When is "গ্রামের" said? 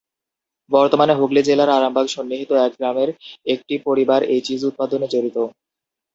2.77-3.09